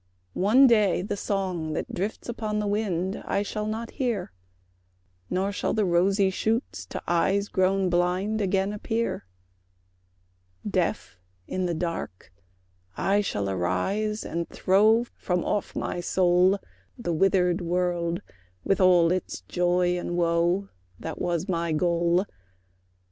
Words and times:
One 0.33 0.65
day 0.65 1.03
the 1.03 1.15
song 1.15 1.73
that 1.73 1.93
drifts 1.93 2.27
upon 2.27 2.57
the 2.57 2.65
wind, 2.65 3.21
I 3.23 3.43
shall 3.43 3.67
not 3.67 3.91
hear; 4.01 4.31
Nor 5.29 5.51
shall 5.51 5.75
the 5.75 5.85
rosy 5.85 6.31
shoots 6.31 6.87
to 6.87 7.03
eyes 7.07 7.49
grown 7.49 7.87
blind 7.87 8.41
Again 8.41 8.73
appear. 8.73 9.27
Deaf, 10.67 11.19
in 11.47 11.67
the 11.67 11.75
dark, 11.75 12.33
I 12.97 13.21
shall 13.21 13.47
arise 13.47 14.25
and 14.25 14.49
throw 14.49 15.03
From 15.13 15.45
off 15.45 15.75
my 15.75 15.99
soul, 15.99 16.57
The 16.97 17.13
withered 17.13 17.61
world 17.61 18.23
with 18.63 18.81
all 18.81 19.11
its 19.11 19.41
joy 19.41 19.99
and 19.99 20.17
woe, 20.17 20.69
That 20.99 21.21
was 21.21 21.47
my 21.47 21.73
goal. 21.73 22.25